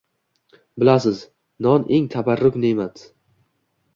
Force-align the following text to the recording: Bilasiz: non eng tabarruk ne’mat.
Bilasiz: 0.83 1.19
non 1.67 1.85
eng 1.97 2.07
tabarruk 2.15 2.55
ne’mat. 2.65 2.95